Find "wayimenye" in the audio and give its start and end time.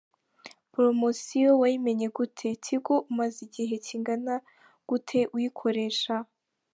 1.61-2.07